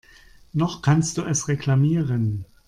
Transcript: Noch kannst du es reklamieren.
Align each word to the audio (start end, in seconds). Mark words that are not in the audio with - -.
Noch 0.51 0.81
kannst 0.81 1.19
du 1.19 1.23
es 1.23 1.47
reklamieren. 1.47 2.45